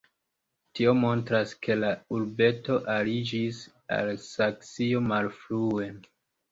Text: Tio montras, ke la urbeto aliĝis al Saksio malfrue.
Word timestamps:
Tio 0.77 0.93
montras, 1.01 1.53
ke 1.67 1.75
la 1.83 1.91
urbeto 2.21 2.79
aliĝis 2.97 3.63
al 4.01 4.13
Saksio 4.27 5.09
malfrue. 5.15 5.97